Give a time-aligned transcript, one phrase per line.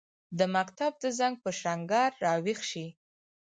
[0.37, 2.85] د مکتب د زنګ، په شرنګهار راویښ شي